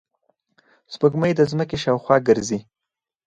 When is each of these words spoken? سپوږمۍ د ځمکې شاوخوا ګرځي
سپوږمۍ 0.93 1.31
د 1.35 1.41
ځمکې 1.51 1.77
شاوخوا 1.83 2.17
ګرځي 2.27 2.59